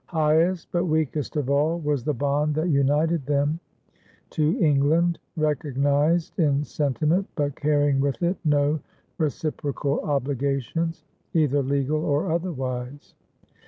[0.07, 3.59] Highest, but weakest of all, was the bond that united them
[4.31, 8.79] to England, recognized in sentiment but carrying with it no
[9.19, 11.03] reciprocal obligations,
[11.35, 13.13] either legal or otherwise.